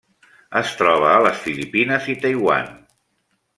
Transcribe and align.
Es 0.61 0.71
troba 0.79 1.11
a 1.11 1.19
les 1.27 1.37
Filipines 1.43 2.11
i 2.17 2.19
Taiwan. 2.27 2.75